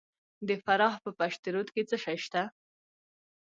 د 0.47 0.49
فراه 0.63 0.95
په 1.03 1.09
پشت 1.19 1.41
رود 1.53 1.67
کې 1.73 1.81
څه 1.89 1.95
شی 2.03 2.17
شته؟ 2.25 2.41